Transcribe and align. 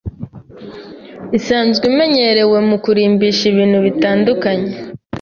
isanzwe 1.37 1.83
imenyerewe 1.91 2.57
mu 2.69 2.77
kurimbisha 2.83 3.43
ibintu 3.53 3.77
bitandukanye 3.85 4.71